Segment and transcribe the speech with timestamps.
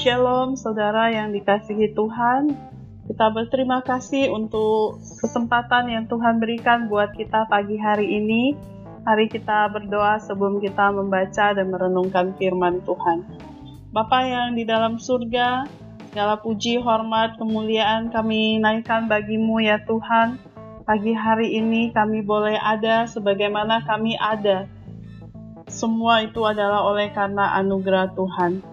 [0.00, 2.56] Shalom, saudara yang dikasihi Tuhan.
[3.04, 8.56] Kita berterima kasih untuk kesempatan yang Tuhan berikan buat kita pagi hari ini.
[9.04, 13.28] Hari kita berdoa sebelum kita membaca dan merenungkan firman Tuhan.
[13.92, 15.68] Bapa yang di dalam surga,
[16.08, 20.40] segala puji, hormat, kemuliaan kami naikkan bagimu ya Tuhan.
[20.88, 24.64] Pagi hari ini kami boleh ada sebagaimana kami ada.
[25.68, 28.69] Semua itu adalah oleh karena anugerah Tuhan.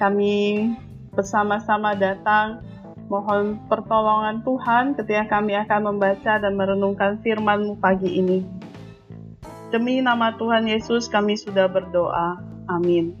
[0.00, 0.72] Kami
[1.12, 2.64] bersama-sama datang
[3.10, 8.46] Mohon pertolongan Tuhan ketika kami akan membaca dan merenungkan firman-Mu pagi ini.
[9.74, 12.38] Demi nama Tuhan Yesus kami sudah berdoa.
[12.70, 13.18] Amin.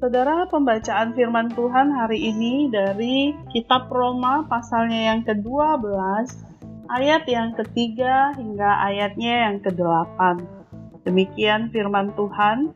[0.00, 5.92] Saudara, pembacaan firman Tuhan hari ini dari kitab Roma pasalnya yang ke-12,
[6.88, 10.40] ayat yang ketiga hingga ayatnya yang ke-8.
[11.04, 12.72] Demikian firman Tuhan,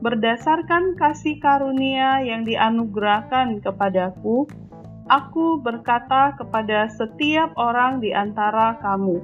[0.00, 4.44] berdasarkan kasih karunia yang dianugerahkan kepadaku,
[5.06, 9.22] Aku berkata kepada setiap orang di antara kamu,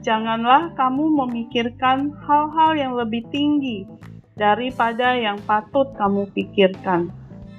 [0.00, 3.84] janganlah kamu memikirkan hal-hal yang lebih tinggi
[4.32, 7.12] daripada yang patut kamu pikirkan,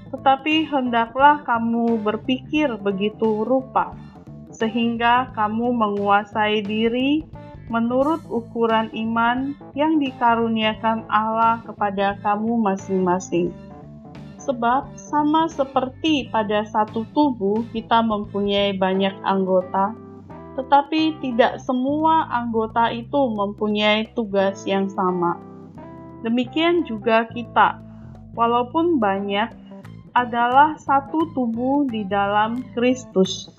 [0.09, 3.93] tetapi hendaklah kamu berpikir begitu rupa,
[4.49, 7.29] sehingga kamu menguasai diri
[7.71, 13.49] menurut ukuran iman yang dikaruniakan Allah kepada kamu masing-masing
[14.45, 19.97] Sebab sama seperti pada satu tubuh kita mempunyai banyak anggota,
[20.53, 25.41] tetapi tidak semua anggota itu mempunyai tugas yang sama.
[26.21, 27.81] Demikian juga kita,
[28.37, 29.49] walaupun banyak,
[30.13, 33.49] adalah satu tubuh di dalam Kristus.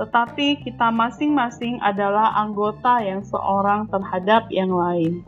[0.00, 5.20] Tetapi kita masing-masing adalah anggota yang seorang terhadap yang lain.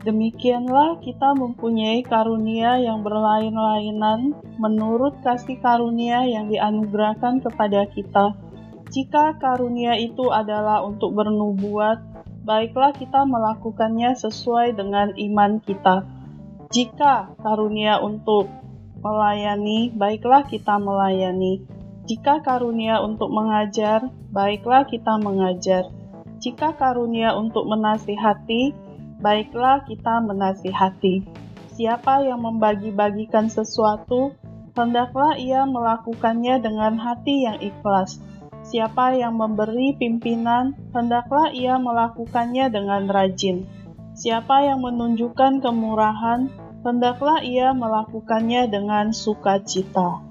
[0.00, 8.32] Demikianlah kita mempunyai karunia yang berlain-lainan menurut kasih karunia yang dianugerahkan kepada kita.
[8.88, 12.00] Jika karunia itu adalah untuk bernubuat,
[12.48, 16.08] baiklah kita melakukannya sesuai dengan iman kita.
[16.72, 18.48] Jika karunia untuk
[19.04, 21.79] melayani, baiklah kita melayani.
[22.10, 25.94] Jika karunia untuk mengajar, baiklah kita mengajar.
[26.42, 28.74] Jika karunia untuk menasihati,
[29.22, 31.22] baiklah kita menasihati.
[31.78, 34.34] Siapa yang membagi-bagikan sesuatu,
[34.74, 38.18] hendaklah ia melakukannya dengan hati yang ikhlas.
[38.66, 43.70] Siapa yang memberi pimpinan, hendaklah ia melakukannya dengan rajin.
[44.18, 46.50] Siapa yang menunjukkan kemurahan,
[46.82, 50.29] hendaklah ia melakukannya dengan sukacita.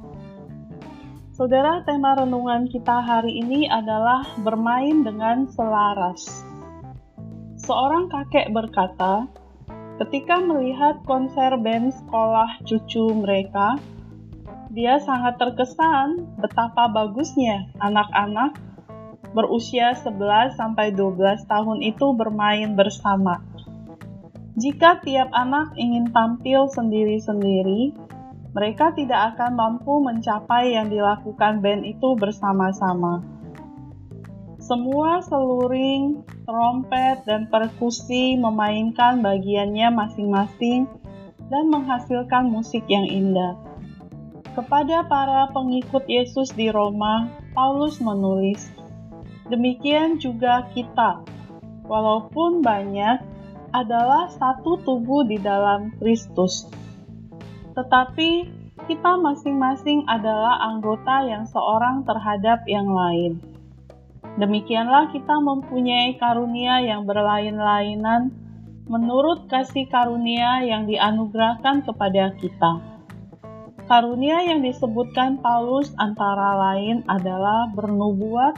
[1.40, 6.44] Saudara, tema renungan kita hari ini adalah bermain dengan selaras.
[7.56, 9.24] Seorang kakek berkata,
[10.04, 13.80] ketika melihat konser band sekolah cucu mereka,
[14.76, 18.60] dia sangat terkesan betapa bagusnya anak-anak
[19.32, 23.40] berusia 11 sampai 12 tahun itu bermain bersama.
[24.60, 28.09] Jika tiap anak ingin tampil sendiri-sendiri,
[28.50, 33.22] mereka tidak akan mampu mencapai yang dilakukan band itu bersama-sama.
[34.58, 40.86] Semua seluring, trompet, dan perkusi memainkan bagiannya masing-masing
[41.50, 43.58] dan menghasilkan musik yang indah.
[44.54, 48.70] Kepada para pengikut Yesus di Roma, Paulus menulis,
[49.50, 51.26] "Demikian juga kita,
[51.90, 53.26] walaupun banyak,
[53.74, 56.66] adalah satu tubuh di dalam Kristus,
[57.80, 58.52] tetapi
[58.92, 63.40] kita masing-masing adalah anggota yang seorang terhadap yang lain."
[64.36, 68.32] Demikianlah kita mempunyai karunia yang berlain-lainan
[68.90, 72.82] menurut kasih karunia yang dianugerahkan kepada kita.
[73.90, 78.58] Karunia yang disebutkan Paulus antara lain adalah bernubuat,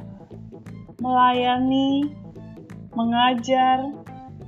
[0.99, 2.11] melayani,
[2.95, 3.91] mengajar,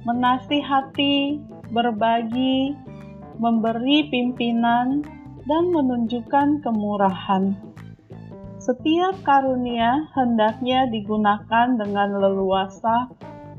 [0.04, 1.40] menasihati,
[1.72, 2.76] berbagi,
[3.38, 5.02] memberi pimpinan,
[5.44, 7.56] dan menunjukkan kemurahan.
[8.64, 13.12] Setiap karunia hendaknya digunakan dengan leluasa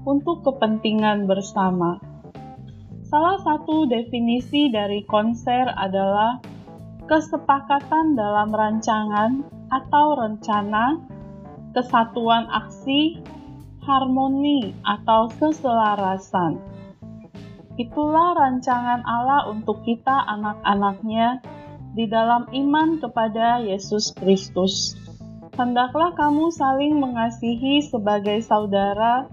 [0.08, 2.00] untuk kepentingan bersama.
[3.04, 6.40] Salah satu definisi dari konser adalah
[7.04, 11.04] kesepakatan dalam rancangan atau rencana,
[11.76, 13.20] kesatuan aksi,
[13.84, 16.56] harmoni, atau keselarasan.
[17.74, 21.42] Itulah rancangan Allah untuk kita anak-anaknya
[21.94, 24.94] di dalam iman kepada Yesus Kristus.
[25.58, 29.26] Hendaklah kamu saling mengasihi sebagai saudara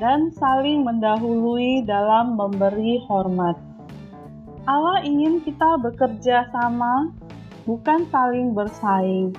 [0.00, 3.60] dan saling mendahului dalam memberi hormat.
[4.64, 7.12] Allah ingin kita bekerja sama
[7.68, 9.36] bukan saling bersaing.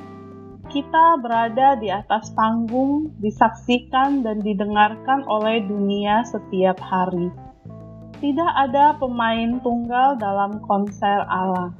[0.69, 7.42] Kita berada di atas panggung, disaksikan dan didengarkan oleh dunia setiap hari.
[8.23, 11.75] Tidak ada pemain tunggal dalam konser Allah,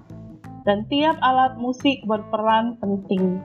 [0.67, 3.39] dan tiap alat musik berperan penting.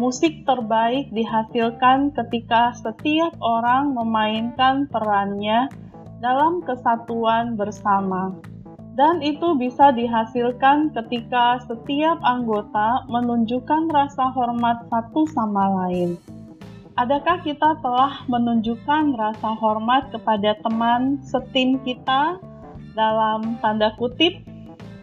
[0.00, 5.68] Musik terbaik dihasilkan ketika setiap orang memainkan perannya
[6.24, 8.32] dalam kesatuan bersama
[8.96, 16.16] dan itu bisa dihasilkan ketika setiap anggota menunjukkan rasa hormat satu sama lain.
[16.96, 22.40] Adakah kita telah menunjukkan rasa hormat kepada teman setim kita
[22.96, 24.40] dalam tanda kutip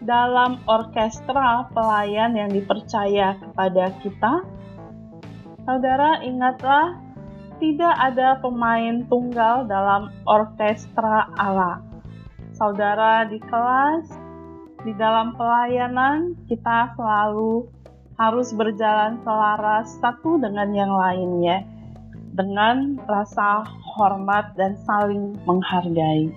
[0.02, 4.42] dalam orkestra pelayan yang dipercaya kepada kita?
[5.62, 6.98] Saudara, ingatlah,
[7.62, 11.94] tidak ada pemain tunggal dalam orkestra Allah
[12.54, 14.06] saudara di kelas,
[14.86, 17.66] di dalam pelayanan, kita selalu
[18.14, 21.66] harus berjalan selaras satu dengan yang lainnya,
[22.34, 23.62] dengan rasa
[23.94, 26.34] hormat dan saling menghargai.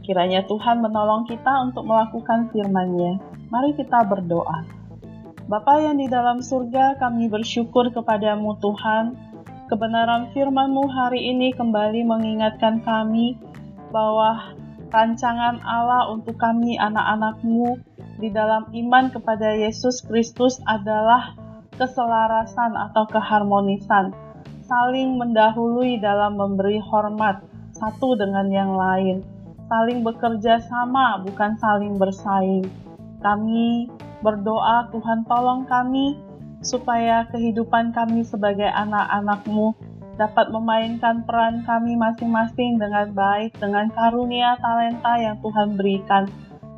[0.00, 3.20] Kiranya Tuhan menolong kita untuk melakukan firman-Nya.
[3.52, 4.64] Mari kita berdoa.
[5.44, 9.14] Bapa yang di dalam surga, kami bersyukur kepadamu Tuhan.
[9.68, 13.38] Kebenaran firman-Mu hari ini kembali mengingatkan kami
[13.94, 14.56] bahwa
[14.90, 17.78] rancangan Allah untuk kami anak-anakmu
[18.18, 21.34] di dalam iman kepada Yesus Kristus adalah
[21.78, 24.12] keselarasan atau keharmonisan,
[24.70, 27.42] saling mendahului dalam memberi hormat
[27.74, 29.26] satu dengan yang lain,
[29.66, 32.70] saling bekerja sama bukan saling bersaing.
[33.18, 33.90] Kami
[34.22, 36.14] berdoa Tuhan tolong kami
[36.62, 39.74] supaya kehidupan kami sebagai anak-anakmu
[40.14, 46.28] dapat memainkan peran kami masing-masing dengan baik dengan karunia talenta yang Tuhan berikan,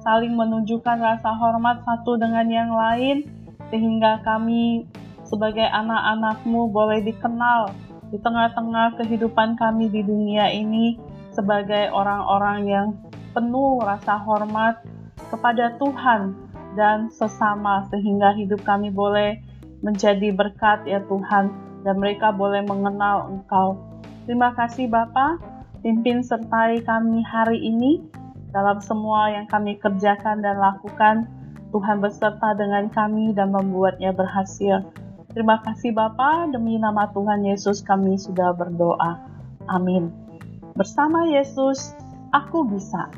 [0.00, 3.26] saling menunjukkan rasa hormat satu dengan yang lain,
[3.68, 4.86] sehingga kami
[5.32, 7.72] sebagai anak-anakmu boleh dikenal
[8.12, 11.00] di tengah-tengah kehidupan kami di dunia ini
[11.32, 12.86] sebagai orang-orang yang
[13.32, 14.84] penuh rasa hormat
[15.32, 16.36] kepada Tuhan
[16.76, 19.40] dan sesama sehingga hidup kami boleh
[19.80, 21.48] menjadi berkat ya Tuhan
[21.80, 23.80] dan mereka boleh mengenal Engkau.
[24.28, 25.40] Terima kasih Bapa,
[25.80, 28.04] pimpin sertai kami hari ini
[28.52, 31.24] dalam semua yang kami kerjakan dan lakukan.
[31.72, 34.84] Tuhan beserta dengan kami dan membuatnya berhasil.
[35.32, 39.16] Terima kasih Bapa, demi nama Tuhan Yesus kami sudah berdoa.
[39.72, 40.12] Amin.
[40.76, 41.96] Bersama Yesus,
[42.36, 43.08] aku bisa.